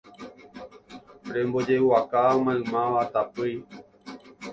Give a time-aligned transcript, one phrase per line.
[1.33, 3.53] Rembojeguaka maymáva tapỹi